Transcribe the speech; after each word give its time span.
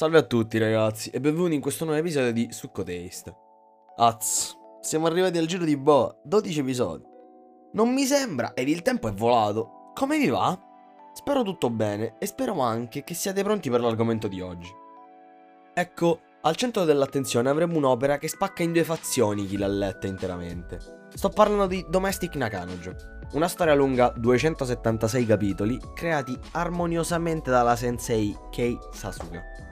Salve 0.00 0.16
a 0.16 0.22
tutti 0.22 0.56
ragazzi 0.56 1.10
e 1.10 1.20
benvenuti 1.20 1.54
in 1.54 1.60
questo 1.60 1.84
nuovo 1.84 2.00
episodio 2.00 2.32
di 2.32 2.48
Succo 2.52 2.82
Taste. 2.82 3.36
Az, 3.96 4.56
siamo 4.80 5.06
arrivati 5.06 5.36
al 5.36 5.44
giro 5.44 5.66
di 5.66 5.76
boh, 5.76 6.22
12 6.24 6.60
episodi. 6.60 7.04
Non 7.74 7.92
mi 7.92 8.06
sembra, 8.06 8.54
ed 8.54 8.70
il 8.70 8.80
tempo 8.80 9.08
è 9.08 9.12
volato. 9.12 9.90
Come 9.92 10.16
vi 10.16 10.28
va? 10.28 10.58
Spero 11.12 11.42
tutto 11.42 11.68
bene 11.68 12.14
e 12.18 12.24
spero 12.24 12.58
anche 12.60 13.04
che 13.04 13.12
siate 13.12 13.42
pronti 13.42 13.68
per 13.68 13.82
l'argomento 13.82 14.26
di 14.26 14.40
oggi. 14.40 14.70
Ecco, 15.74 16.20
al 16.40 16.56
centro 16.56 16.84
dell'attenzione 16.84 17.50
avremo 17.50 17.76
un'opera 17.76 18.16
che 18.16 18.28
spacca 18.28 18.62
in 18.62 18.72
due 18.72 18.84
fazioni 18.84 19.44
chi 19.44 19.58
l'ha 19.58 19.68
letta 19.68 20.06
interamente. 20.06 20.78
Sto 21.12 21.28
parlando 21.28 21.66
di 21.66 21.84
Domestic 21.90 22.36
Nakanojo, 22.36 22.94
una 23.32 23.48
storia 23.48 23.74
lunga 23.74 24.14
276 24.16 25.26
capitoli 25.26 25.78
creati 25.94 26.34
armoniosamente 26.52 27.50
dalla 27.50 27.76
sensei 27.76 28.34
Kei 28.50 28.78
Sasuga 28.92 29.68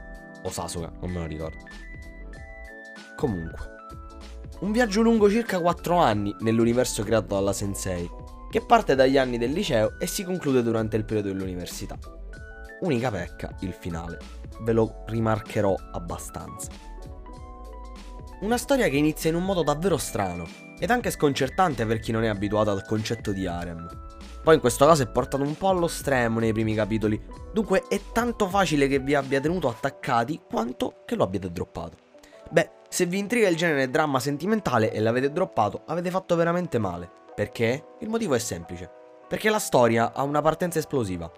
o 0.49 0.51
Sasuga, 0.51 0.91
non 1.01 1.11
me 1.11 1.21
lo 1.21 1.27
ricordo. 1.27 1.65
Comunque, 3.17 3.77
un 4.61 4.73
viaggio 4.73 5.03
lungo 5.03 5.31
circa 5.31 5.61
4 5.61 5.97
anni 5.97 6.35
nell'universo 6.41 7.03
creato 7.03 7.35
dalla 7.35 7.53
Sensei, 7.53 8.11
che 8.51 8.65
parte 8.65 8.95
dagli 8.95 9.19
anni 9.19 9.39
del 9.39 9.53
liceo 9.53 9.99
e 9.99 10.07
si 10.07 10.25
conclude 10.25 10.63
durante 10.63 10.97
il 10.97 11.05
periodo 11.05 11.29
dell'università. 11.29 11.99
Unica 12.81 13.11
pecca, 13.11 13.55
il 13.61 13.73
finale. 13.73 14.19
Ve 14.63 14.73
lo 14.73 15.05
rimarcherò 15.07 15.75
abbastanza. 15.93 16.71
Una 18.41 18.57
storia 18.57 18.89
che 18.89 18.97
inizia 18.97 19.31
in 19.31 19.37
un 19.37 19.45
modo 19.45 19.63
davvero 19.63 19.97
strano 19.97 20.47
ed 20.79 20.91
anche 20.91 21.11
sconcertante 21.11 21.85
per 21.87 21.99
chi 21.99 22.13
non 22.13 22.25
è 22.25 22.29
abituato 22.29 22.71
al 22.71 22.85
concetto 22.85 23.33
di 23.33 23.47
harem. 23.47 23.87
Poi 24.49 24.57
in 24.57 24.63
questo 24.63 24.87
caso 24.87 25.03
è 25.03 25.07
portato 25.07 25.43
un 25.43 25.59
po' 25.59 25.69
allo 25.69 25.89
stremo 25.89 26.41
nei 26.41 26.55
primi 26.55 26.75
capitoli, 26.75 27.23
dunque 27.53 27.85
è 27.87 28.01
tanto 28.13 28.49
facile 28.49 28.89
che 28.89 28.99
vi 28.99 29.15
abbia 29.15 29.41
tenuto 29.41 29.69
attaccati 29.69 30.41
quanto 30.49 31.03
che 31.05 31.17
lo 31.17 31.25
abbiate 31.25 31.53
droppato. 31.53 31.99
Beh, 32.49 32.71
se 32.89 33.05
vi 33.05 33.19
intriga 33.19 33.47
il 33.47 33.59
genere 33.59 33.91
dramma 33.91 34.19
sentimentale 34.21 34.91
e 34.91 35.01
l'avete 35.01 35.33
droppato, 35.33 35.83
avete 35.85 36.09
fatto 36.09 36.35
veramente 36.35 36.79
male. 36.79 37.11
Perché? 37.35 37.89
Il 37.99 38.09
motivo 38.09 38.33
è 38.33 38.39
semplice. 38.39 38.91
Perché 39.29 39.51
la 39.51 39.59
storia 39.59 40.15
ha 40.15 40.23
una 40.23 40.41
partenza 40.41 40.79
esplosiva. 40.79 41.31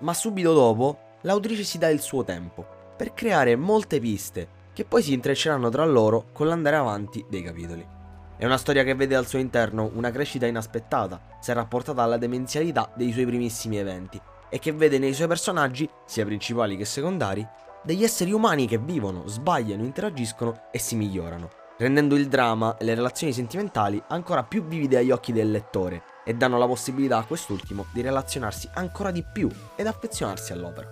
Ma 0.00 0.12
subito 0.12 0.52
dopo, 0.52 0.98
l'autrice 1.22 1.62
si 1.62 1.78
dà 1.78 1.88
il 1.88 2.02
suo 2.02 2.24
tempo 2.24 2.66
per 2.94 3.14
creare 3.14 3.56
molte 3.56 4.00
piste 4.00 4.48
che 4.74 4.84
poi 4.84 5.02
si 5.02 5.14
intrecceranno 5.14 5.70
tra 5.70 5.86
loro 5.86 6.26
con 6.34 6.46
l'andare 6.46 6.76
avanti 6.76 7.24
dei 7.26 7.40
capitoli. 7.40 7.96
È 8.38 8.44
una 8.44 8.56
storia 8.56 8.84
che 8.84 8.94
vede 8.94 9.16
al 9.16 9.26
suo 9.26 9.40
interno 9.40 9.90
una 9.94 10.12
crescita 10.12 10.46
inaspettata, 10.46 11.20
se 11.40 11.52
rapportata 11.52 12.04
alla 12.04 12.18
demenzialità 12.18 12.88
dei 12.94 13.10
suoi 13.10 13.26
primissimi 13.26 13.78
eventi, 13.78 14.20
e 14.48 14.60
che 14.60 14.72
vede 14.72 15.00
nei 15.00 15.12
suoi 15.12 15.26
personaggi, 15.26 15.90
sia 16.06 16.24
principali 16.24 16.76
che 16.76 16.84
secondari, 16.84 17.44
degli 17.82 18.04
esseri 18.04 18.30
umani 18.30 18.68
che 18.68 18.78
vivono, 18.78 19.26
sbagliano, 19.26 19.82
interagiscono 19.82 20.68
e 20.70 20.78
si 20.78 20.94
migliorano, 20.94 21.48
rendendo 21.78 22.14
il 22.14 22.28
dramma 22.28 22.76
e 22.76 22.84
le 22.84 22.94
relazioni 22.94 23.32
sentimentali 23.32 24.00
ancora 24.06 24.44
più 24.44 24.64
vivide 24.64 24.98
agli 24.98 25.10
occhi 25.10 25.32
del 25.32 25.50
lettore 25.50 26.02
e 26.24 26.34
danno 26.34 26.58
la 26.58 26.66
possibilità 26.66 27.18
a 27.18 27.24
quest'ultimo 27.24 27.86
di 27.92 28.02
relazionarsi 28.02 28.68
ancora 28.74 29.10
di 29.10 29.24
più 29.32 29.50
ed 29.74 29.88
affezionarsi 29.88 30.52
all'opera. 30.52 30.88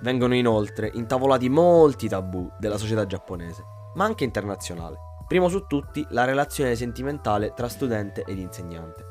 Vengono 0.00 0.34
inoltre 0.34 0.90
intavolati 0.92 1.48
molti 1.48 2.08
tabù 2.08 2.50
della 2.58 2.78
società 2.78 3.06
giapponese, 3.06 3.62
ma 3.94 4.04
anche 4.04 4.24
internazionale 4.24 5.06
Primo 5.28 5.50
su 5.50 5.66
tutti 5.66 6.06
la 6.12 6.24
relazione 6.24 6.74
sentimentale 6.74 7.52
tra 7.54 7.68
studente 7.68 8.24
ed 8.26 8.38
insegnante, 8.38 9.04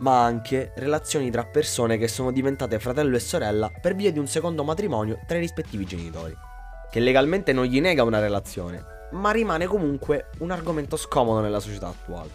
ma 0.00 0.22
anche 0.22 0.74
relazioni 0.76 1.30
tra 1.30 1.46
persone 1.46 1.96
che 1.96 2.08
sono 2.08 2.30
diventate 2.30 2.78
fratello 2.78 3.16
e 3.16 3.20
sorella 3.20 3.70
per 3.80 3.94
via 3.94 4.12
di 4.12 4.18
un 4.18 4.26
secondo 4.26 4.64
matrimonio 4.64 5.20
tra 5.26 5.38
i 5.38 5.40
rispettivi 5.40 5.86
genitori, 5.86 6.36
che 6.90 7.00
legalmente 7.00 7.54
non 7.54 7.64
gli 7.64 7.80
nega 7.80 8.02
una 8.02 8.18
relazione, 8.18 8.84
ma 9.12 9.30
rimane 9.30 9.64
comunque 9.64 10.28
un 10.40 10.50
argomento 10.50 10.98
scomodo 10.98 11.40
nella 11.40 11.58
società 11.58 11.86
attuale. 11.86 12.28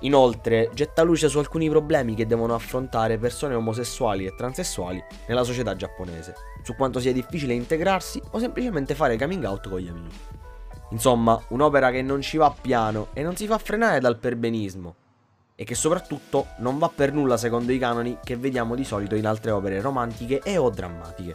Inoltre, 0.00 0.68
getta 0.74 1.02
luce 1.02 1.30
su 1.30 1.38
alcuni 1.38 1.70
problemi 1.70 2.14
che 2.14 2.26
devono 2.26 2.54
affrontare 2.54 3.16
persone 3.16 3.54
omosessuali 3.54 4.26
e 4.26 4.34
transessuali 4.36 5.02
nella 5.26 5.42
società 5.42 5.74
giapponese, 5.74 6.34
su 6.62 6.74
quanto 6.74 7.00
sia 7.00 7.14
difficile 7.14 7.54
integrarsi 7.54 8.20
o 8.32 8.38
semplicemente 8.38 8.94
fare 8.94 9.16
coming 9.16 9.44
out 9.44 9.70
con 9.70 9.78
gli 9.78 9.88
amici. 9.88 10.36
Insomma, 10.90 11.40
un'opera 11.48 11.90
che 11.90 12.02
non 12.02 12.20
ci 12.20 12.36
va 12.36 12.54
piano 12.58 13.08
e 13.12 13.22
non 13.22 13.36
si 13.36 13.46
fa 13.46 13.58
frenare 13.58 14.00
dal 14.00 14.18
perbenismo. 14.18 14.94
E 15.54 15.64
che 15.64 15.74
soprattutto 15.74 16.48
non 16.58 16.78
va 16.78 16.88
per 16.88 17.12
nulla 17.12 17.36
secondo 17.36 17.72
i 17.72 17.78
canoni 17.78 18.18
che 18.22 18.36
vediamo 18.36 18.74
di 18.74 18.84
solito 18.84 19.16
in 19.16 19.26
altre 19.26 19.50
opere 19.50 19.80
romantiche 19.80 20.40
e 20.42 20.56
o 20.56 20.70
drammatiche. 20.70 21.34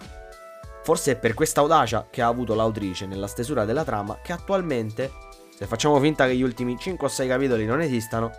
Forse 0.83 1.11
è 1.11 1.15
per 1.15 1.33
questa 1.33 1.61
audacia 1.61 2.07
che 2.09 2.21
ha 2.21 2.27
avuto 2.27 2.55
l'autrice 2.55 3.05
nella 3.05 3.27
stesura 3.27 3.65
della 3.65 3.83
trama 3.83 4.19
che 4.21 4.33
attualmente, 4.33 5.11
se 5.55 5.65
facciamo 5.65 5.99
finta 5.99 6.25
che 6.25 6.35
gli 6.35 6.41
ultimi 6.41 6.77
5 6.77 7.05
o 7.05 7.09
6 7.09 7.27
capitoli 7.27 7.65
non 7.65 7.81
esistano, 7.81 8.31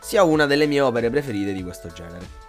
sia 0.00 0.22
una 0.22 0.46
delle 0.46 0.66
mie 0.66 0.80
opere 0.80 1.10
preferite 1.10 1.52
di 1.52 1.62
questo 1.62 1.88
genere. 1.88 2.47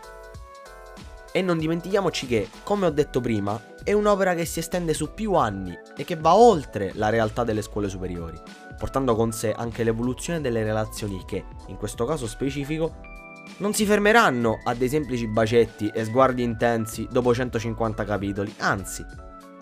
E 1.39 1.41
non 1.41 1.57
dimentichiamoci 1.57 2.27
che, 2.27 2.49
come 2.63 2.85
ho 2.85 2.89
detto 2.89 3.21
prima, 3.21 3.57
è 3.81 3.93
un'opera 3.93 4.35
che 4.35 4.43
si 4.43 4.59
estende 4.59 4.93
su 4.93 5.13
più 5.13 5.35
anni 5.35 5.73
e 5.95 6.03
che 6.03 6.17
va 6.17 6.35
oltre 6.35 6.91
la 6.95 7.07
realtà 7.07 7.45
delle 7.45 7.61
scuole 7.61 7.87
superiori, 7.87 8.37
portando 8.77 9.15
con 9.15 9.31
sé 9.31 9.53
anche 9.53 9.85
l'evoluzione 9.85 10.41
delle 10.41 10.63
relazioni 10.63 11.23
che, 11.25 11.45
in 11.67 11.77
questo 11.77 12.03
caso 12.03 12.27
specifico, 12.27 12.97
non 13.59 13.73
si 13.73 13.85
fermeranno 13.85 14.59
a 14.65 14.73
dei 14.73 14.89
semplici 14.89 15.27
bacetti 15.27 15.89
e 15.93 16.03
sguardi 16.03 16.43
intensi 16.43 17.07
dopo 17.09 17.33
150 17.33 18.03
capitoli, 18.03 18.53
anzi, 18.57 19.05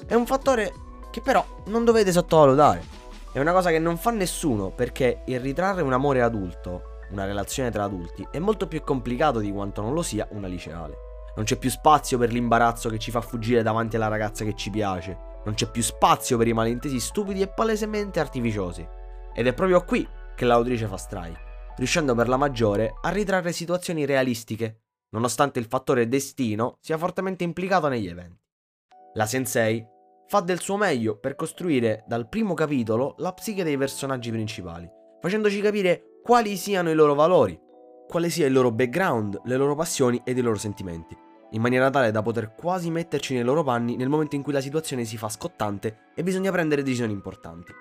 è 0.08 0.16
un 0.16 0.26
fattore 0.26 0.74
che 1.12 1.22
però 1.22 1.46
non 1.68 1.86
dovete 1.86 2.12
sottovalutare. 2.12 2.84
È 3.32 3.40
una 3.40 3.52
cosa 3.52 3.70
che 3.70 3.78
non 3.78 3.98
fa 3.98 4.10
nessuno 4.10 4.72
perché 4.72 5.22
il 5.28 5.40
ritrarre 5.40 5.84
un 5.84 5.94
amore 5.94 6.24
adulto, 6.24 7.02
una 7.12 7.26
relazione 7.26 7.70
tra 7.70 7.84
adulti, 7.84 8.28
è 8.32 8.40
molto 8.40 8.66
più 8.66 8.82
complicato 8.82 9.38
di 9.38 9.52
quanto 9.52 9.84
non 9.84 9.94
lo 9.94 10.02
sia 10.02 10.28
una 10.32 10.48
liceale. 10.48 11.06
Non 11.38 11.46
c'è 11.46 11.56
più 11.56 11.70
spazio 11.70 12.18
per 12.18 12.32
l'imbarazzo 12.32 12.90
che 12.90 12.98
ci 12.98 13.12
fa 13.12 13.22
fuggire 13.22 13.62
davanti 13.62 13.96
alla 13.96 14.08
ragazza 14.08 14.44
che 14.44 14.56
ci 14.56 14.72
piace. 14.72 15.16
Non 15.46 15.54
c'è 15.54 15.70
più 15.70 15.84
spazio 15.84 16.36
per 16.36 16.48
i 16.48 16.54
malintesi 16.54 17.00
stupidi 17.00 17.42
e 17.42 17.48
palesemente 17.48 18.20
artificiosi. 18.20 18.86
Ed 19.36 19.46
è 19.46 19.54
proprio 19.54 19.84
qui 19.84 20.06
che 20.36 20.46
l'autrice 20.46 20.88
fa 20.88 20.98
strike, 20.98 21.40
riuscendo 21.78 22.16
per 22.16 22.28
la 22.28 22.38
maggiore 22.38 22.96
a 23.04 23.10
ritrarre 23.10 23.52
situazioni 23.52 24.04
realistiche, 24.04 24.82
nonostante 25.12 25.60
il 25.60 25.68
fattore 25.68 26.08
destino 26.08 26.80
sia 26.82 26.98
fortemente 26.98 27.44
implicato 27.44 27.88
negli 27.88 28.08
eventi. 28.08 28.44
La 29.14 29.28
sensei 29.28 29.86
fa 30.26 30.40
del 30.40 30.60
suo 30.60 30.76
meglio 30.76 31.20
per 31.20 31.36
costruire 31.36 32.04
dal 32.08 32.28
primo 32.30 32.56
capitolo 32.56 33.14
la 33.20 33.32
psiche 33.34 33.64
dei 33.64 33.78
personaggi 33.78 34.32
principali, 34.32 34.90
facendoci 35.22 35.62
capire 35.62 36.20
quali 36.24 36.58
siano 36.58 36.90
i 36.90 36.96
loro 36.96 37.14
valori, 37.14 37.58
quale 38.08 38.32
sia 38.32 38.48
il 38.48 38.54
loro 38.54 38.72
background, 38.72 39.40
le 39.44 39.56
loro 39.56 39.76
passioni 39.76 40.20
ed 40.26 40.40
i 40.40 40.42
loro 40.42 40.58
sentimenti 40.58 41.26
in 41.52 41.62
maniera 41.62 41.90
tale 41.90 42.12
da 42.12 42.22
poter 42.22 42.54
quasi 42.56 42.90
metterci 42.90 43.34
nei 43.34 43.44
loro 43.44 43.64
panni 43.64 43.96
nel 43.96 44.10
momento 44.10 44.36
in 44.36 44.42
cui 44.42 44.54
la 44.54 44.62
situazione 44.62 45.06
si 45.06 45.18
fa 45.18 45.30
scottante 45.30 46.10
e 46.16 46.24
bisogna 46.24 46.52
prendere 46.52 46.84
decisioni 46.84 47.14
importanti. 47.14 47.74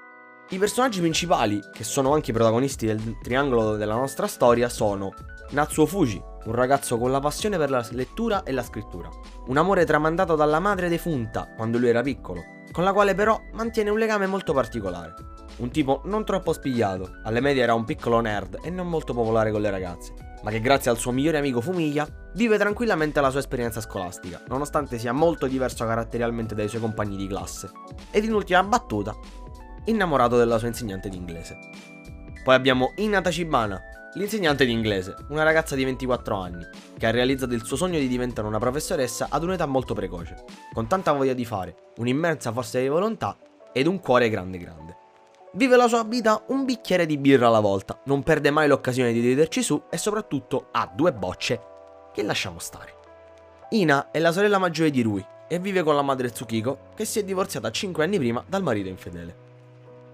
I 0.51 0.59
personaggi 0.59 1.01
principali, 1.01 1.61
che 1.73 1.83
sono 1.83 2.13
anche 2.13 2.31
i 2.31 2.35
protagonisti 2.35 2.87
del 2.87 3.19
triangolo 3.21 3.75
della 3.75 3.97
nostra 3.97 4.29
storia, 4.29 4.69
sono 4.69 5.13
Natsuo 5.51 5.87
Fuji, 5.87 6.23
un 6.45 6.55
ragazzo 6.55 6.99
con 6.99 7.11
la 7.11 7.19
passione 7.19 7.59
per 7.59 7.71
la 7.71 7.85
lettura 7.91 8.45
e 8.45 8.53
la 8.53 8.63
scrittura, 8.63 9.09
un 9.47 9.57
amore 9.57 9.85
tramandato 9.85 10.37
dalla 10.37 10.61
madre 10.61 10.89
defunta 10.89 11.53
quando 11.57 11.79
lui 11.79 11.89
era 11.89 12.03
piccolo, 12.03 12.45
con 12.71 12.85
la 12.85 12.93
quale 12.93 13.17
però 13.17 13.41
mantiene 13.55 13.91
un 13.91 13.99
legame 13.99 14.27
molto 14.27 14.53
particolare. 14.53 15.15
Un 15.57 15.71
tipo 15.71 16.03
non 16.05 16.25
troppo 16.25 16.53
spigliato, 16.53 17.19
alle 17.25 17.41
medie 17.41 17.65
era 17.65 17.75
un 17.75 17.85
piccolo 17.85 18.21
nerd 18.21 18.61
e 18.63 18.71
non 18.71 18.89
molto 18.89 19.15
popolare 19.15 19.51
con 19.51 19.63
le 19.63 19.71
ragazze, 19.71 20.13
ma 20.47 20.53
che 20.53 20.61
grazie 20.61 20.93
al 20.93 20.97
suo 20.97 21.11
migliore 21.11 21.39
amico 21.39 21.61
Fumiya 21.61 22.07
vive 22.35 22.57
tranquillamente 22.57 23.21
la 23.21 23.31
sua 23.31 23.41
esperienza 23.41 23.81
scolastica, 23.81 24.45
nonostante 24.47 24.97
sia 24.97 25.11
molto 25.11 25.49
diverso 25.49 25.85
caratterialmente 25.85 26.55
dai 26.55 26.69
suoi 26.69 26.81
compagni 26.81 27.17
di 27.17 27.27
classe. 27.27 27.69
Ed 28.13 28.23
in 28.23 28.33
ultima 28.33 28.63
battuta, 28.63 29.13
innamorato 29.87 30.37
della 30.37 30.59
sua 30.59 30.69
insegnante 30.69 31.09
di 31.09 31.17
inglese. 31.17 31.59
Poi 32.45 32.55
abbiamo 32.55 32.93
Ina 32.99 33.21
Tachibana, 33.21 33.83
l'insegnante 34.15 34.65
di 34.65 34.71
inglese, 34.71 35.17
una 35.31 35.43
ragazza 35.43 35.75
di 35.75 35.83
24 35.83 36.37
anni, 36.37 36.65
che 36.97 37.07
ha 37.07 37.11
realizzato 37.11 37.53
il 37.53 37.65
suo 37.65 37.77
sogno 37.77 37.99
di 37.99 38.07
diventare 38.07 38.47
una 38.47 38.61
professoressa 38.61 39.27
ad 39.29 39.43
un'età 39.43 39.67
molto 39.67 39.95
precoce, 39.95 40.45
con 40.73 40.87
tanta 40.87 41.11
voglia 41.11 41.35
di 41.35 41.45
fare, 41.45 41.75
un'immensa 41.97 42.53
forza 42.53 42.79
di 42.79 42.87
volontà 42.87 43.37
ed 43.73 43.89
un 43.89 43.99
cuore 43.99 44.31
grande 44.31 44.59
grande. 44.59 44.97
Vive 45.57 45.77
la 45.77 45.89
sua 45.89 46.05
vita 46.05 46.43
un 46.49 46.67
bicchiere 46.67 47.07
di 47.07 47.17
birra 47.17 47.47
alla 47.47 47.61
volta, 47.61 47.99
non 48.05 48.23
perde 48.23 48.51
mai 48.51 48.69
l'occasione 48.69 49.15
di 49.15 49.21
riderci 49.21 49.63
su 49.63 49.85
e 49.89 49.97
soprattutto 49.97 50.67
ha 50.73 50.87
due 50.95 51.15
bocce 51.15 51.61
che 52.13 52.23
lasciamo 52.23 52.59
stare. 52.59 52.95
Ina 53.71 54.11
è 54.11 54.19
la 54.19 54.33
sorella 54.33 54.59
maggiore 54.59 54.91
di 54.91 55.01
Rui 55.01 55.25
e 55.49 55.59
vive 55.59 55.83
con 55.83 55.95
la 55.95 56.03
madre 56.03 56.31
Tsukiko 56.31 56.91
che 56.95 57.07
si 57.07 57.21
è 57.21 57.25
divorziata 57.25 57.71
5 57.71 58.05
anni 58.05 58.19
prima 58.19 58.45
dal 58.47 58.63
marito 58.63 58.91
infedele. 58.91 59.37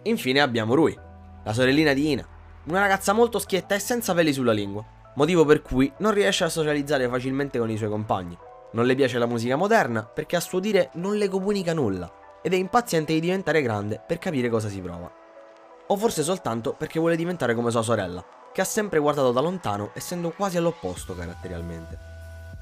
Infine 0.03 0.41
abbiamo 0.41 0.77
Rui, 0.77 0.97
la 1.43 1.53
sorellina 1.53 1.93
di 1.93 2.13
Ina, 2.13 2.25
una 2.67 2.79
ragazza 2.79 3.13
molto 3.13 3.41
schietta 3.41 3.75
e 3.75 3.81
senza 3.81 4.15
peli 4.15 4.33
sulla 4.33 4.53
lingua, 4.53 4.85
motivo 5.17 5.45
per 5.45 5.61
cui 5.61 5.93
non 5.97 6.13
riesce 6.13 6.45
a 6.45 6.51
socializzare 6.51 7.09
facilmente 7.09 7.59
con 7.59 7.69
i 7.69 7.77
suoi 7.77 7.91
compagni. 7.91 8.39
Non 8.75 8.87
le 8.87 8.95
piace 8.95 9.19
la 9.19 9.27
musica 9.27 9.57
moderna 9.57 10.05
perché 10.05 10.37
a 10.37 10.41
suo 10.41 10.61
dire 10.61 10.91
non 10.95 11.17
le 11.17 11.29
comunica 11.29 11.75
nulla 11.75 12.39
ed 12.41 12.53
è 12.53 12.57
impaziente 12.57 13.13
di 13.13 13.19
diventare 13.19 13.61
grande 13.61 14.01
per 14.07 14.19
capire 14.19 14.49
cosa 14.49 14.69
si 14.69 14.81
prova. 14.81 15.22
O 15.93 15.97
forse 15.97 16.23
soltanto 16.23 16.73
perché 16.73 16.99
vuole 16.99 17.17
diventare 17.17 17.55
come 17.55 17.71
sua 17.71 17.83
sorella, 17.83 18.25
che 18.51 18.63
ha 18.63 18.65
sempre 18.65 18.99
guardato 18.99 19.31
da 19.31 19.43
lontano 19.43 19.91
essendo 19.93 20.31
quasi 20.31 20.57
all'opposto 20.57 21.15
caratterialmente. 21.15 21.99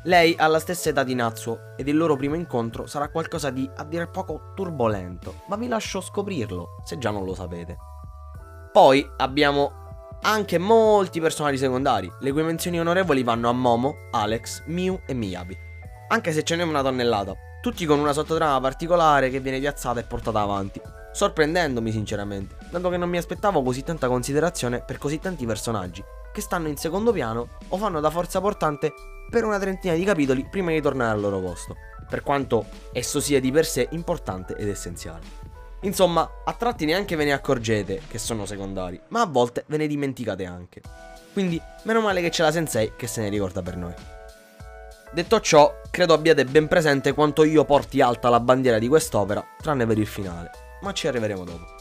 Lei 0.03 0.35
ha 0.37 0.49
la 0.49 0.59
stessa 0.59 0.89
età 0.89 1.05
di 1.05 1.15
Natsuo 1.15 1.77
ed 1.77 1.87
il 1.87 1.97
loro 1.97 2.17
primo 2.17 2.35
incontro 2.35 2.89
sarà 2.89 3.09
qualcosa 3.09 3.51
di 3.51 3.71
a 3.77 3.85
dire 3.85 4.09
poco 4.09 4.51
turbolento, 4.57 5.43
ma 5.47 5.55
vi 5.55 5.69
lascio 5.69 6.01
scoprirlo 6.01 6.83
se 6.85 6.99
già 6.99 7.11
non 7.11 7.25
lo 7.25 7.37
sapete. 7.37 7.77
Poi 8.73 9.09
abbiamo 9.19 10.19
anche 10.23 10.59
molti 10.59 11.21
personaggi 11.21 11.59
secondari, 11.59 12.11
le 12.19 12.33
cui 12.33 12.43
menzioni 12.43 12.81
onorevoli 12.81 13.23
vanno 13.23 13.49
a 13.49 13.53
Momo, 13.53 13.95
Alex, 14.11 14.65
Miu 14.67 14.99
e 15.07 15.15
Miyabi. 15.15 15.57
Anche 16.09 16.33
se 16.33 16.43
ce 16.43 16.57
n'è 16.57 16.65
una 16.65 16.83
tonnellata, 16.83 17.33
tutti 17.63 17.87
con 17.87 18.01
una 18.01 18.13
sottotrama 18.13 18.59
particolare 18.59 19.31
che 19.31 19.39
viene 19.39 19.61
piazzata 19.61 20.01
e 20.01 20.03
portata 20.03 20.41
avanti, 20.41 20.81
sorprendendomi 21.13 21.93
sinceramente, 21.93 22.60
dato 22.71 22.89
che 22.89 22.97
non 22.97 23.09
mi 23.09 23.19
aspettavo 23.19 23.63
così 23.63 23.83
tanta 23.83 24.09
considerazione 24.09 24.83
per 24.83 24.99
così 24.99 25.19
tanti 25.19 25.45
personaggi, 25.45 26.03
che 26.33 26.41
stanno 26.41 26.69
in 26.69 26.77
secondo 26.77 27.13
piano 27.13 27.49
o 27.69 27.77
fanno 27.77 28.01
da 28.01 28.11
forza 28.11 28.41
portante 28.41 28.93
per 29.29 29.45
una 29.45 29.59
trentina 29.59 29.95
di 29.95 30.05
capitoli 30.05 30.47
prima 30.49 30.71
di 30.71 30.81
tornare 30.81 31.13
al 31.13 31.21
loro 31.21 31.41
posto, 31.41 31.77
per 32.09 32.23
quanto 32.23 32.67
esso 32.93 33.21
sia 33.21 33.41
di 33.41 33.51
per 33.51 33.67
sé 33.67 33.89
importante 33.91 34.55
ed 34.57 34.69
essenziale. 34.69 35.39
Insomma, 35.83 36.29
a 36.45 36.53
tratti 36.53 36.85
neanche 36.85 37.17
ve 37.17 37.25
ne 37.25 37.33
accorgete 37.33 38.03
che 38.09 38.19
sono 38.19 38.45
secondari, 38.45 39.01
ma 39.09 39.23
a 39.23 39.27
volte 39.27 39.65
ve 39.67 39.79
ne 39.79 39.87
dimenticate 39.87 40.45
anche. 40.45 40.83
Quindi, 41.33 41.61
meno 41.85 42.01
male 42.01 42.21
che 42.21 42.29
c'è 42.29 42.43
la 42.43 42.53
Sensei 42.53 42.93
che 42.97 43.07
se 43.07 43.23
ne 43.23 43.29
ricorda 43.29 43.63
per 43.63 43.77
noi. 43.77 43.95
Detto 45.13 45.41
ciò, 45.41 45.81
credo 45.91 46.13
abbiate 46.13 46.45
ben 46.45 46.69
presente 46.69 47.13
quanto 47.15 47.45
io 47.45 47.65
porti 47.65 48.01
alta 48.01 48.29
la 48.29 48.41
bandiera 48.41 48.79
di 48.79 48.89
quest'opera, 48.89 49.45
tranne 49.61 49.87
per 49.87 49.99
il 49.99 50.07
finale, 50.07 50.51
ma 50.83 50.93
ci 50.93 51.09
arriveremo 51.09 51.45
dopo. 51.45 51.80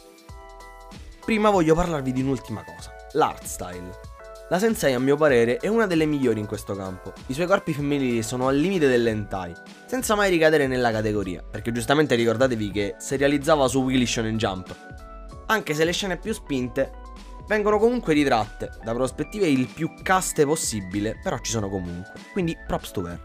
Prima 1.29 1.51
voglio 1.51 1.75
parlarvi 1.75 2.11
di 2.11 2.23
un'ultima 2.23 2.63
cosa, 2.63 2.91
l'art 3.11 3.43
style. 3.43 3.91
La 4.49 4.57
Sensei 4.57 4.95
a 4.95 4.99
mio 4.99 5.15
parere 5.15 5.57
è 5.57 5.67
una 5.67 5.85
delle 5.85 6.07
migliori 6.07 6.39
in 6.39 6.47
questo 6.47 6.73
campo. 6.73 7.13
I 7.27 7.35
suoi 7.35 7.45
corpi 7.45 7.71
femminili 7.71 8.23
sono 8.23 8.47
al 8.47 8.57
limite 8.57 8.87
dell'entai, 8.87 9.53
senza 9.85 10.15
mai 10.15 10.31
ricadere 10.31 10.65
nella 10.65 10.89
categoria, 10.89 11.43
perché 11.43 11.71
giustamente 11.71 12.15
ricordatevi 12.15 12.71
che 12.71 12.95
si 12.97 13.15
realizzava 13.15 13.67
su 13.67 13.83
Willy 13.83 14.07
Shonen 14.07 14.37
Jump. 14.37 14.75
Anche 15.45 15.75
se 15.75 15.85
le 15.85 15.91
scene 15.91 16.17
più 16.17 16.33
spinte 16.33 16.93
vengono 17.47 17.77
comunque 17.77 18.15
ritratte 18.15 18.71
da 18.83 18.95
prospettive 18.95 19.47
il 19.47 19.67
più 19.67 19.93
caste 20.01 20.47
possibile, 20.47 21.19
però 21.21 21.37
ci 21.37 21.51
sono 21.51 21.69
comunque. 21.69 22.11
Quindi 22.31 22.57
props 22.65 22.89
to 22.89 23.07
her. 23.07 23.19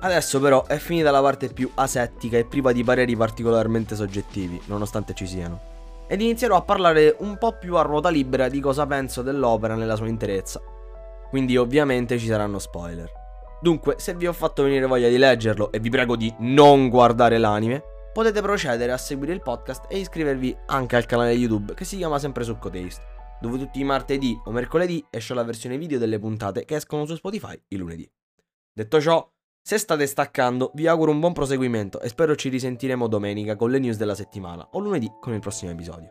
Adesso 0.00 0.40
però 0.40 0.64
è 0.64 0.78
finita 0.78 1.10
la 1.10 1.20
parte 1.20 1.48
più 1.48 1.70
asettica 1.74 2.38
e 2.38 2.46
priva 2.46 2.72
di 2.72 2.82
pareri 2.82 3.14
particolarmente 3.14 3.94
soggettivi, 3.94 4.58
nonostante 4.64 5.12
ci 5.12 5.26
siano 5.26 5.74
ed 6.08 6.20
inizierò 6.20 6.56
a 6.56 6.62
parlare 6.62 7.16
un 7.20 7.36
po' 7.38 7.58
più 7.58 7.76
a 7.76 7.82
ruota 7.82 8.08
libera 8.08 8.48
di 8.48 8.60
cosa 8.60 8.86
penso 8.86 9.22
dell'opera 9.22 9.74
nella 9.74 9.96
sua 9.96 10.08
interezza. 10.08 10.60
Quindi 11.28 11.56
ovviamente 11.56 12.18
ci 12.18 12.26
saranno 12.26 12.58
spoiler. 12.58 13.10
Dunque, 13.60 13.96
se 13.98 14.14
vi 14.14 14.26
ho 14.26 14.32
fatto 14.32 14.62
venire 14.62 14.86
voglia 14.86 15.08
di 15.08 15.18
leggerlo 15.18 15.72
e 15.72 15.80
vi 15.80 15.90
prego 15.90 16.14
di 16.14 16.32
non 16.38 16.88
guardare 16.88 17.38
l'anime, 17.38 17.82
potete 18.12 18.40
procedere 18.40 18.92
a 18.92 18.96
seguire 18.96 19.32
il 19.32 19.42
podcast 19.42 19.86
e 19.88 19.98
iscrivervi 19.98 20.56
anche 20.66 20.96
al 20.96 21.06
canale 21.06 21.32
YouTube 21.32 21.74
che 21.74 21.84
si 21.84 21.96
chiama 21.96 22.18
sempre 22.18 22.44
Succo 22.44 22.70
Taste, 22.70 23.02
dove 23.40 23.58
tutti 23.58 23.80
i 23.80 23.84
martedì 23.84 24.38
o 24.44 24.50
mercoledì 24.50 25.04
esce 25.10 25.34
la 25.34 25.42
versione 25.42 25.78
video 25.78 25.98
delle 25.98 26.18
puntate 26.18 26.64
che 26.64 26.76
escono 26.76 27.04
su 27.06 27.14
Spotify 27.16 27.60
il 27.68 27.78
lunedì. 27.78 28.10
Detto 28.72 29.00
ciò, 29.00 29.26
se 29.66 29.78
state 29.78 30.06
staccando, 30.06 30.70
vi 30.74 30.86
auguro 30.86 31.10
un 31.10 31.18
buon 31.18 31.32
proseguimento 31.32 31.98
e 31.98 32.08
spero 32.08 32.36
ci 32.36 32.50
risentiremo 32.50 33.08
domenica 33.08 33.56
con 33.56 33.68
le 33.68 33.80
news 33.80 33.96
della 33.96 34.14
settimana 34.14 34.64
o 34.70 34.78
lunedì 34.78 35.10
con 35.20 35.32
il 35.32 35.40
prossimo 35.40 35.72
episodio. 35.72 36.08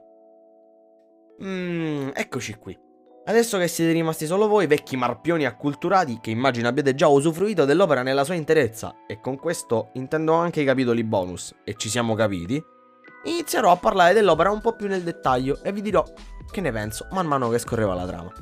Mmm, 1.41 2.09
eccoci 2.13 2.55
qui. 2.55 2.77
Adesso 3.23 3.57
che 3.57 3.69
siete 3.69 3.93
rimasti 3.93 4.25
solo 4.25 4.49
voi, 4.49 4.67
vecchi 4.67 4.97
marpioni 4.97 5.45
acculturati, 5.45 6.19
che 6.19 6.31
immagino 6.31 6.67
abbiate 6.67 6.95
già 6.95 7.07
usufruito 7.07 7.63
dell'opera 7.63 8.03
nella 8.03 8.25
sua 8.25 8.33
interezza, 8.33 8.93
e 9.07 9.21
con 9.21 9.37
questo 9.37 9.91
intendo 9.93 10.33
anche 10.33 10.59
i 10.59 10.65
capitoli 10.65 11.05
bonus, 11.05 11.55
e 11.63 11.75
ci 11.77 11.87
siamo 11.87 12.13
capiti, 12.13 12.61
inizierò 13.23 13.71
a 13.71 13.77
parlare 13.77 14.13
dell'opera 14.13 14.51
un 14.51 14.59
po' 14.59 14.75
più 14.75 14.89
nel 14.89 15.03
dettaglio 15.03 15.63
e 15.63 15.71
vi 15.71 15.81
dirò 15.81 16.03
che 16.51 16.59
ne 16.59 16.73
penso 16.73 17.07
man 17.11 17.25
mano 17.25 17.47
che 17.47 17.59
scorreva 17.59 17.93
la 17.93 18.05
trama. 18.05 18.33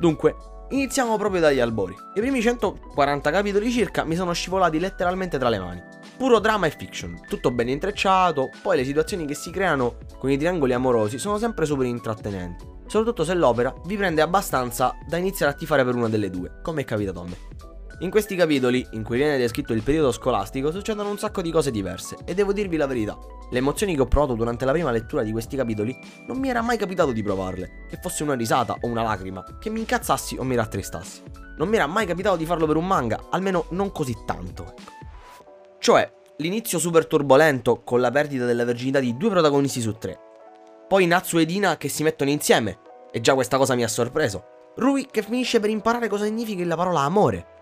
Dunque, 0.00 0.34
Iniziamo 0.70 1.16
proprio 1.16 1.40
dagli 1.40 1.60
albori. 1.60 1.94
I 2.14 2.20
primi 2.20 2.40
140 2.40 3.30
capitoli 3.30 3.70
circa 3.70 4.02
mi 4.02 4.16
sono 4.16 4.32
scivolati 4.32 4.80
letteralmente 4.80 5.38
tra 5.38 5.48
le 5.48 5.60
mani. 5.60 5.80
Puro 6.16 6.40
drama 6.40 6.66
e 6.66 6.74
fiction, 6.76 7.20
tutto 7.28 7.52
ben 7.52 7.68
intrecciato, 7.68 8.50
poi 8.62 8.78
le 8.78 8.84
situazioni 8.84 9.26
che 9.26 9.34
si 9.34 9.52
creano 9.52 9.98
con 10.18 10.28
i 10.28 10.36
triangoli 10.36 10.72
amorosi 10.72 11.18
sono 11.18 11.38
sempre 11.38 11.66
super 11.66 11.86
intrattenenti, 11.86 12.64
soprattutto 12.86 13.22
se 13.22 13.34
l'opera 13.34 13.72
vi 13.84 13.96
prende 13.96 14.22
abbastanza 14.22 14.96
da 15.06 15.18
iniziare 15.18 15.52
a 15.52 15.54
tifare 15.54 15.84
per 15.84 15.94
una 15.94 16.08
delle 16.08 16.30
due, 16.30 16.58
come 16.62 16.80
è 16.80 16.84
capitato 16.84 17.20
a 17.20 17.24
me. 17.24 17.65
In 18.00 18.10
questi 18.10 18.36
capitoli, 18.36 18.86
in 18.90 19.02
cui 19.02 19.16
viene 19.16 19.38
descritto 19.38 19.72
il 19.72 19.82
periodo 19.82 20.12
scolastico, 20.12 20.70
succedono 20.70 21.08
un 21.08 21.16
sacco 21.16 21.40
di 21.40 21.50
cose 21.50 21.70
diverse 21.70 22.18
e 22.26 22.34
devo 22.34 22.52
dirvi 22.52 22.76
la 22.76 22.86
verità, 22.86 23.16
le 23.50 23.58
emozioni 23.58 23.94
che 23.94 24.02
ho 24.02 24.06
provato 24.06 24.34
durante 24.34 24.66
la 24.66 24.72
prima 24.72 24.90
lettura 24.90 25.22
di 25.22 25.32
questi 25.32 25.56
capitoli 25.56 25.98
non 26.26 26.36
mi 26.36 26.50
era 26.50 26.60
mai 26.60 26.76
capitato 26.76 27.10
di 27.12 27.22
provarle, 27.22 27.86
che 27.88 27.98
fosse 28.02 28.22
una 28.22 28.34
risata 28.34 28.76
o 28.78 28.86
una 28.86 29.02
lacrima, 29.02 29.42
che 29.58 29.70
mi 29.70 29.80
incazzassi 29.80 30.36
o 30.36 30.42
mi 30.42 30.56
rattristassi. 30.56 31.22
Non 31.56 31.68
mi 31.68 31.76
era 31.76 31.86
mai 31.86 32.04
capitato 32.04 32.36
di 32.36 32.44
farlo 32.44 32.66
per 32.66 32.76
un 32.76 32.86
manga, 32.86 33.28
almeno 33.30 33.64
non 33.70 33.90
così 33.90 34.14
tanto. 34.26 34.64
Ecco. 34.64 34.92
Cioè, 35.78 36.12
l'inizio 36.36 36.78
super 36.78 37.06
turbolento 37.06 37.80
con 37.82 38.02
la 38.02 38.10
perdita 38.10 38.44
della 38.44 38.64
virginità 38.64 39.00
di 39.00 39.16
due 39.16 39.30
protagonisti 39.30 39.80
su 39.80 39.96
tre. 39.96 40.20
Poi 40.86 41.06
Natsu 41.06 41.38
e 41.38 41.46
Dina 41.46 41.78
che 41.78 41.88
si 41.88 42.02
mettono 42.02 42.28
insieme, 42.28 42.78
e 43.10 43.22
già 43.22 43.32
questa 43.32 43.56
cosa 43.56 43.74
mi 43.74 43.84
ha 43.84 43.88
sorpreso. 43.88 44.72
Rui 44.76 45.08
che 45.10 45.22
finisce 45.22 45.60
per 45.60 45.70
imparare 45.70 46.08
cosa 46.08 46.24
significa 46.24 46.62
la 46.66 46.76
parola 46.76 47.00
amore. 47.00 47.54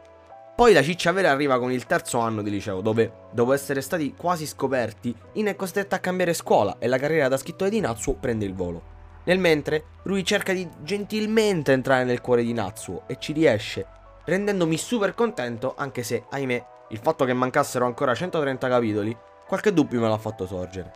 Poi 0.57 0.73
la 0.73 0.85
ciccia 0.85 1.11
vera 1.11 1.33
arriva 1.33 1.59
con 1.59 1.73
il 1.73 1.85
terzo 1.85 2.21
anno 2.21 2.41
di 2.41 2.49
liceo, 2.49 2.81
dove, 2.81 3.11
dopo 3.33 3.53
essere 3.53 3.81
stati 3.81 4.15
quasi 4.17 4.47
scoperti, 4.47 5.13
In 5.33 5.47
è 5.47 5.57
costretta 5.57 5.97
a 5.97 5.99
cambiare 5.99 6.33
scuola 6.33 6.77
e 6.79 6.87
la 6.87 6.97
carriera 6.97 7.27
da 7.27 7.37
scrittore 7.37 7.71
di 7.71 7.81
Natsuo 7.81 8.15
prende 8.15 8.45
il 8.45 8.55
volo. 8.55 8.93
Nel 9.25 9.41
mentre, 9.41 9.85
lui 10.05 10.25
cerca 10.25 10.53
di 10.53 10.69
gentilmente 10.83 11.73
entrare 11.73 12.05
nel 12.05 12.21
cuore 12.21 12.45
di 12.45 12.53
Natsuo 12.53 13.03
e 13.09 13.17
ci 13.19 13.33
riesce, 13.33 13.85
rendendomi 14.27 14.77
super 14.77 15.13
contento, 15.13 15.75
anche 15.77 16.05
se, 16.05 16.23
ahimè, 16.31 16.67
il 16.91 16.99
fatto 16.99 17.25
che 17.25 17.33
mancassero 17.33 17.85
ancora 17.85 18.15
130 18.15 18.69
capitoli, 18.69 19.17
qualche 19.49 19.73
dubbio 19.73 20.01
me 20.01 20.09
l'ha 20.09 20.19
fatto 20.19 20.47
sorgere. 20.47 20.93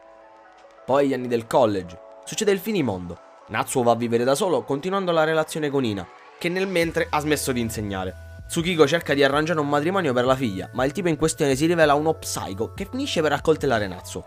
Poi 0.87 1.09
gli 1.09 1.15
anni 1.15 1.27
del 1.27 1.49
college, 1.49 1.99
succede 2.25 2.53
il 2.53 2.61
finimondo. 2.61 3.19
Natsuo 3.49 3.83
va 3.83 3.91
a 3.91 3.97
vivere 3.97 4.23
da 4.23 4.37
solo, 4.37 4.63
continuando 4.63 5.11
la 5.11 5.25
relazione 5.25 5.69
con 5.69 5.85
Ina, 5.85 6.07
che 6.39 6.49
nel 6.49 6.69
mentre 6.69 7.09
ha 7.11 7.19
smesso 7.19 7.51
di 7.51 7.61
insegnare. 7.61 8.27
Tsukiko 8.49 8.87
cerca 8.87 9.13
di 9.13 9.23
arrangiare 9.23 9.61
un 9.61 9.69
matrimonio 9.69 10.15
per 10.15 10.25
la 10.25 10.35
figlia, 10.35 10.71
ma 10.73 10.87
il 10.87 10.93
tipo 10.93 11.09
in 11.09 11.17
questione 11.17 11.55
si 11.55 11.67
rivela 11.67 11.93
uno 11.93 12.15
psycho 12.15 12.73
che 12.73 12.89
finisce 12.91 13.21
per 13.21 13.33
accoltellare 13.33 13.87
Natsuo. 13.87 14.25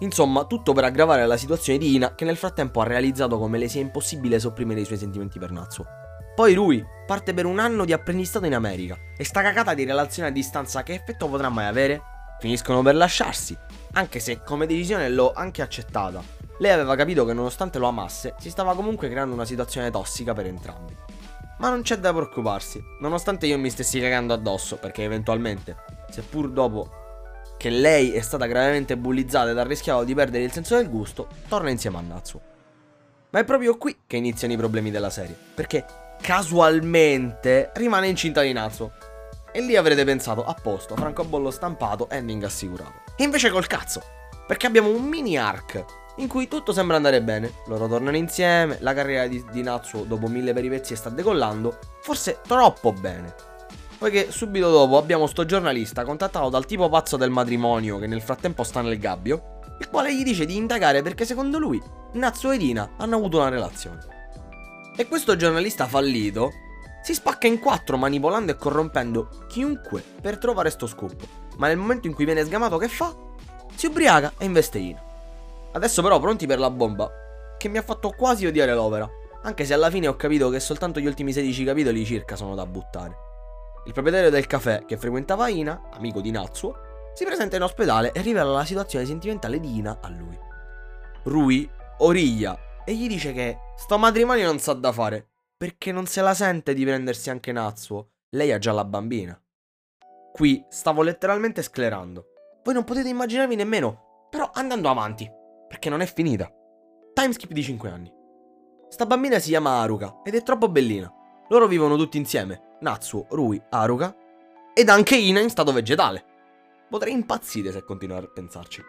Insomma, 0.00 0.44
tutto 0.44 0.74
per 0.74 0.84
aggravare 0.84 1.26
la 1.26 1.38
situazione 1.38 1.78
di 1.78 1.94
Ina, 1.94 2.14
che 2.14 2.26
nel 2.26 2.36
frattempo 2.36 2.82
ha 2.82 2.84
realizzato 2.84 3.38
come 3.38 3.56
le 3.56 3.66
sia 3.68 3.80
impossibile 3.80 4.38
sopprimere 4.38 4.82
i 4.82 4.84
suoi 4.84 4.98
sentimenti 4.98 5.38
per 5.38 5.50
Natsuo. 5.50 5.86
Poi 6.34 6.52
lui 6.52 6.84
parte 7.06 7.32
per 7.32 7.46
un 7.46 7.58
anno 7.58 7.86
di 7.86 7.94
apprendistato 7.94 8.44
in 8.44 8.54
America 8.54 8.98
e 9.16 9.24
sta 9.24 9.40
cagata 9.40 9.72
di 9.72 9.84
relazione 9.86 10.28
a 10.28 10.32
distanza 10.32 10.82
che 10.82 10.92
effetto 10.92 11.26
potrà 11.26 11.48
mai 11.48 11.66
avere? 11.66 12.02
Finiscono 12.40 12.82
per 12.82 12.96
lasciarsi, 12.96 13.56
anche 13.92 14.20
se 14.20 14.42
come 14.44 14.66
decisione 14.66 15.08
l'ho 15.08 15.32
anche 15.32 15.62
accettata. 15.62 16.22
Lei 16.58 16.70
aveva 16.70 16.94
capito 16.96 17.24
che 17.24 17.32
nonostante 17.32 17.78
lo 17.78 17.88
amasse, 17.88 18.34
si 18.38 18.50
stava 18.50 18.74
comunque 18.74 19.08
creando 19.08 19.34
una 19.34 19.46
situazione 19.46 19.90
tossica 19.90 20.34
per 20.34 20.46
entrambi. 20.46 20.94
Ma 21.58 21.70
non 21.70 21.82
c'è 21.82 21.98
da 21.98 22.12
preoccuparsi, 22.12 22.82
nonostante 23.00 23.46
io 23.46 23.58
mi 23.58 23.70
stessi 23.70 24.00
cagando 24.00 24.32
addosso, 24.32 24.76
perché 24.76 25.02
eventualmente, 25.02 25.76
seppur 26.08 26.50
dopo 26.50 26.90
che 27.56 27.70
lei 27.70 28.12
è 28.12 28.20
stata 28.20 28.46
gravemente 28.46 28.96
bullizzata 28.96 29.50
ed 29.50 29.58
ha 29.58 29.64
rischiato 29.64 30.04
di 30.04 30.14
perdere 30.14 30.44
il 30.44 30.52
senso 30.52 30.76
del 30.76 30.88
gusto, 30.88 31.26
torna 31.48 31.70
insieme 31.70 31.98
a 31.98 32.00
Natsuo. 32.00 32.40
Ma 33.30 33.40
è 33.40 33.44
proprio 33.44 33.76
qui 33.76 34.02
che 34.06 34.16
iniziano 34.16 34.54
i 34.54 34.56
problemi 34.56 34.92
della 34.92 35.10
serie, 35.10 35.36
perché 35.54 35.84
casualmente 36.20 37.72
rimane 37.74 38.06
incinta 38.06 38.42
di 38.42 38.52
Natsuo. 38.52 38.92
E 39.50 39.60
lì 39.60 39.74
avrete 39.74 40.04
pensato, 40.04 40.44
a 40.44 40.54
posto, 40.54 40.94
francobollo 40.94 41.50
stampato, 41.50 42.08
ending 42.08 42.44
assicurato. 42.44 43.02
E 43.16 43.24
invece 43.24 43.50
col 43.50 43.66
cazzo, 43.66 44.00
perché 44.46 44.66
abbiamo 44.66 44.90
un 44.90 45.02
mini 45.02 45.36
arc 45.36 45.84
in 46.18 46.28
cui 46.28 46.48
tutto 46.48 46.72
sembra 46.72 46.96
andare 46.96 47.22
bene. 47.22 47.52
Loro 47.66 47.88
tornano 47.88 48.16
insieme, 48.16 48.78
la 48.80 48.94
carriera 48.94 49.26
di, 49.26 49.44
di 49.50 49.62
Natsuo 49.62 50.04
dopo 50.04 50.28
mille 50.28 50.52
peripezie 50.52 50.96
sta 50.96 51.10
decollando, 51.10 51.78
forse 52.02 52.40
troppo 52.46 52.92
bene. 52.92 53.34
Poiché 53.98 54.30
subito 54.30 54.70
dopo 54.70 54.96
abbiamo 54.96 55.26
sto 55.26 55.44
giornalista 55.44 56.04
contattato 56.04 56.48
dal 56.48 56.66
tipo 56.66 56.88
pazzo 56.88 57.16
del 57.16 57.30
matrimonio 57.30 57.98
che 57.98 58.06
nel 58.06 58.22
frattempo 58.22 58.62
sta 58.62 58.80
nel 58.80 58.98
gabbio, 58.98 59.58
il 59.80 59.88
quale 59.88 60.14
gli 60.14 60.22
dice 60.22 60.46
di 60.46 60.56
indagare 60.56 61.02
perché 61.02 61.24
secondo 61.24 61.58
lui 61.58 61.82
Natsuo 62.12 62.52
e 62.52 62.58
Dina 62.58 62.92
hanno 62.96 63.16
avuto 63.16 63.38
una 63.38 63.48
relazione. 63.48 64.16
E 64.96 65.06
questo 65.06 65.36
giornalista 65.36 65.86
fallito 65.86 66.50
si 67.02 67.14
spacca 67.14 67.46
in 67.46 67.58
quattro 67.58 67.96
manipolando 67.96 68.52
e 68.52 68.56
corrompendo 68.56 69.46
chiunque 69.48 70.02
per 70.20 70.38
trovare 70.38 70.70
sto 70.70 70.86
scoop. 70.86 71.26
Ma 71.56 71.68
nel 71.68 71.76
momento 71.76 72.06
in 72.06 72.14
cui 72.14 72.24
viene 72.24 72.44
sgamato 72.44 72.76
che 72.76 72.88
fa? 72.88 73.14
Si 73.74 73.86
ubriaca 73.86 74.32
e 74.38 74.44
investe 74.44 74.78
Ina. 74.78 75.07
Adesso 75.78 76.02
però 76.02 76.18
pronti 76.18 76.44
per 76.44 76.58
la 76.58 76.70
bomba, 76.70 77.08
che 77.56 77.68
mi 77.68 77.78
ha 77.78 77.82
fatto 77.82 78.10
quasi 78.10 78.44
odiare 78.44 78.74
l'opera, 78.74 79.08
anche 79.42 79.64
se 79.64 79.74
alla 79.74 79.90
fine 79.90 80.08
ho 80.08 80.16
capito 80.16 80.50
che 80.50 80.58
soltanto 80.58 80.98
gli 80.98 81.06
ultimi 81.06 81.32
16 81.32 81.62
capitoli 81.62 82.04
circa 82.04 82.34
sono 82.34 82.56
da 82.56 82.66
buttare. 82.66 83.16
Il 83.86 83.92
proprietario 83.92 84.28
del 84.28 84.48
caffè 84.48 84.84
che 84.84 84.96
frequentava 84.96 85.46
Ina, 85.46 85.90
amico 85.92 86.20
di 86.20 86.32
Natsuo, 86.32 86.74
si 87.14 87.24
presenta 87.24 87.54
in 87.54 87.62
ospedale 87.62 88.10
e 88.10 88.22
rivela 88.22 88.50
la 88.50 88.64
situazione 88.64 89.06
sentimentale 89.06 89.60
di 89.60 89.76
Ina 89.76 89.98
a 90.00 90.08
lui. 90.08 90.36
Rui 91.22 91.70
origlia 91.98 92.58
e 92.84 92.96
gli 92.96 93.06
dice 93.06 93.32
che 93.32 93.58
sto 93.76 93.98
matrimonio 93.98 94.46
non 94.46 94.58
sa 94.58 94.72
da 94.72 94.90
fare, 94.90 95.28
perché 95.56 95.92
non 95.92 96.06
se 96.06 96.20
la 96.22 96.34
sente 96.34 96.74
di 96.74 96.82
prendersi 96.82 97.30
anche 97.30 97.52
Natsuo, 97.52 98.08
lei 98.30 98.50
ha 98.50 98.58
già 98.58 98.72
la 98.72 98.84
bambina. 98.84 99.40
Qui 100.32 100.66
stavo 100.68 101.02
letteralmente 101.02 101.62
sclerando. 101.62 102.26
Voi 102.64 102.74
non 102.74 102.82
potete 102.82 103.08
immaginarvi 103.08 103.54
nemmeno, 103.54 104.26
però 104.28 104.50
andando 104.52 104.88
avanti, 104.88 105.36
perché 105.68 105.90
non 105.90 106.00
è 106.00 106.06
finita. 106.06 106.50
Timeskip 107.12 107.52
di 107.52 107.62
5 107.62 107.90
anni. 107.90 108.12
Sta 108.88 109.04
bambina 109.04 109.38
si 109.38 109.50
chiama 109.50 109.80
Aruka 109.80 110.22
ed 110.24 110.34
è 110.34 110.42
troppo 110.42 110.68
bellina. 110.68 111.12
Loro 111.48 111.66
vivono 111.66 111.96
tutti 111.96 112.16
insieme, 112.16 112.76
Natsuo, 112.80 113.26
Rui, 113.30 113.62
Aruka 113.70 114.14
ed 114.74 114.88
anche 114.88 115.16
Ina 115.16 115.40
in 115.40 115.50
stato 115.50 115.72
vegetale. 115.72 116.24
Potrei 116.88 117.12
impazzire 117.12 117.70
se 117.70 117.84
continuare 117.84 118.26
a 118.26 118.30
pensarci. 118.32 118.82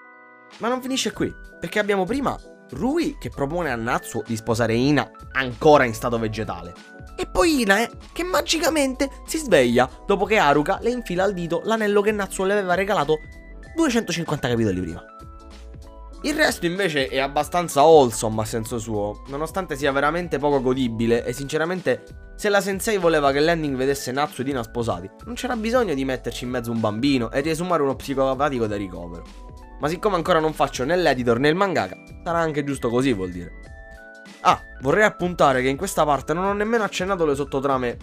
Ma 0.60 0.68
non 0.68 0.82
finisce 0.82 1.12
qui, 1.12 1.34
perché 1.60 1.80
abbiamo 1.80 2.06
prima 2.06 2.38
Rui 2.72 3.18
che 3.20 3.30
propone 3.30 3.72
a 3.72 3.76
Natsuo 3.76 4.24
di 4.26 4.36
sposare 4.36 4.74
Ina 4.74 5.10
ancora 5.34 5.84
in 5.84 5.94
stato 5.94 6.18
vegetale. 6.18 6.74
E 7.18 7.28
poi 7.28 7.62
Ina 7.62 7.82
eh, 7.82 7.90
che 8.14 8.24
magicamente 8.24 9.10
si 9.26 9.38
sveglia 9.38 9.90
dopo 10.06 10.26
che 10.26 10.38
Aruka 10.38 10.80
le 10.82 10.92
infila 10.92 11.24
al 11.24 11.34
dito 11.34 11.62
l'anello 11.66 12.02
che 12.02 12.12
Natsuo 12.12 12.46
le 12.46 12.54
aveva 12.54 12.76
regalato 12.76 13.18
250 13.76 14.48
capitoli 14.48 14.80
prima. 14.80 15.04
Il 16.24 16.34
resto 16.34 16.66
invece 16.66 17.08
è 17.08 17.18
abbastanza 17.18 17.84
wholesome 17.84 18.42
a 18.42 18.46
senso 18.46 18.78
suo, 18.78 19.22
nonostante 19.28 19.78
sia 19.78 19.94
veramente 19.94 20.38
poco 20.38 20.60
godibile 20.62 21.24
e 21.24 21.32
sinceramente 21.32 22.34
se 22.36 22.50
la 22.50 22.60
sensei 22.60 22.98
voleva 22.98 23.32
che 23.32 23.40
l'ending 23.40 23.78
vedesse 23.78 24.12
Natsu 24.12 24.42
ed 24.42 24.50
Ina 24.50 24.62
sposati, 24.62 25.10
non 25.24 25.36
c'era 25.36 25.56
bisogno 25.56 25.94
di 25.94 26.04
metterci 26.04 26.44
in 26.44 26.50
mezzo 26.50 26.72
un 26.72 26.82
bambino 26.82 27.32
e 27.32 27.40
riesumare 27.40 27.84
uno 27.84 27.96
psicopatico 27.96 28.68
da 28.68 28.76
ricovero. 28.76 29.24
Ma 29.80 29.88
siccome 29.88 30.18
ancora 30.18 30.40
non 30.40 30.52
faccio 30.52 30.84
né 30.84 30.98
l'editor 30.98 31.40
né 31.40 31.48
il 31.48 31.56
mangaka, 31.56 31.96
sarà 32.22 32.40
anche 32.40 32.66
giusto 32.66 32.90
così 32.90 33.14
vuol 33.14 33.32
dire. 33.32 33.52
Ah, 34.42 34.60
vorrei 34.82 35.06
appuntare 35.06 35.62
che 35.62 35.70
in 35.70 35.78
questa 35.78 36.04
parte 36.04 36.34
non 36.34 36.44
ho 36.44 36.54
nemmeno 36.54 36.84
accennato 36.84 37.26
le 37.26 37.36
sottotrame 37.36 37.98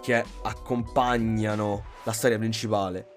che 0.00 0.24
accompagnano 0.42 1.84
la 2.04 2.12
storia 2.12 2.38
principale. 2.38 3.08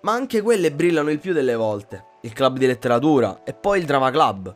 Ma 0.00 0.12
anche 0.12 0.40
quelle 0.40 0.72
brillano 0.72 1.10
il 1.10 1.18
più 1.18 1.34
delle 1.34 1.54
volte 1.54 2.07
il 2.22 2.32
club 2.32 2.58
di 2.58 2.66
letteratura 2.66 3.42
e 3.44 3.54
poi 3.54 3.78
il 3.78 3.84
drama 3.84 4.10
club. 4.10 4.54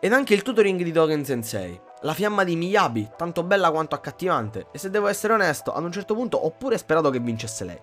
Ed 0.00 0.12
anche 0.12 0.34
il 0.34 0.42
tutoring 0.42 0.82
di 0.82 0.92
Token 0.92 1.24
Sensei. 1.24 1.78
La 2.02 2.12
fiamma 2.12 2.44
di 2.44 2.56
Miyabi, 2.56 3.10
tanto 3.16 3.42
bella 3.42 3.70
quanto 3.70 3.94
accattivante, 3.94 4.66
e 4.72 4.78
se 4.78 4.90
devo 4.90 5.06
essere 5.06 5.32
onesto, 5.32 5.72
ad 5.72 5.84
un 5.84 5.92
certo 5.92 6.14
punto 6.14 6.36
ho 6.36 6.50
pure 6.50 6.76
sperato 6.76 7.10
che 7.10 7.20
vincesse 7.20 7.64
lei. 7.64 7.80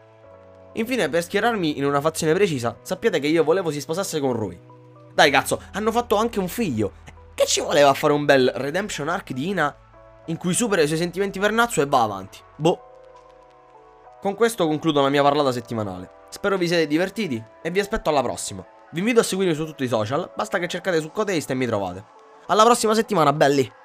Infine, 0.73 1.09
per 1.09 1.23
schierarmi 1.23 1.77
in 1.77 1.85
una 1.85 1.99
fazione 1.99 2.33
precisa, 2.33 2.77
sappiate 2.81 3.19
che 3.19 3.27
io 3.27 3.43
volevo 3.43 3.71
si 3.71 3.81
sposasse 3.81 4.19
con 4.19 4.33
Rui. 4.33 4.59
Dai 5.13 5.31
cazzo, 5.31 5.59
hanno 5.73 5.91
fatto 5.91 6.15
anche 6.15 6.39
un 6.39 6.47
figlio. 6.47 6.91
Che 7.33 7.45
ci 7.45 7.61
voleva 7.61 7.93
fare 7.93 8.13
un 8.13 8.25
bel 8.25 8.51
redemption 8.55 9.09
arc 9.09 9.31
di 9.31 9.49
Ina 9.49 9.75
in 10.25 10.37
cui 10.37 10.53
supera 10.53 10.83
i 10.83 10.87
suoi 10.87 10.99
sentimenti 10.99 11.39
per 11.39 11.51
Natsu 11.51 11.81
e 11.81 11.87
va 11.87 12.03
avanti? 12.03 12.37
Boh. 12.55 12.79
Con 14.21 14.35
questo 14.35 14.67
concludo 14.67 15.01
la 15.01 15.09
mia 15.09 15.23
parlata 15.23 15.51
settimanale. 15.51 16.09
Spero 16.29 16.57
vi 16.57 16.67
siete 16.67 16.87
divertiti 16.87 17.43
e 17.61 17.71
vi 17.71 17.79
aspetto 17.79 18.09
alla 18.09 18.21
prossima. 18.21 18.63
Vi 18.93 18.99
invito 18.99 19.21
a 19.21 19.23
seguirmi 19.23 19.53
su 19.53 19.65
tutti 19.65 19.85
i 19.85 19.87
social, 19.87 20.29
basta 20.35 20.59
che 20.59 20.67
cercate 20.67 20.99
su 20.99 21.11
Cotaste 21.11 21.53
e 21.53 21.55
mi 21.55 21.65
trovate. 21.65 22.03
Alla 22.47 22.63
prossima 22.63 22.93
settimana, 22.93 23.31
belli! 23.31 23.80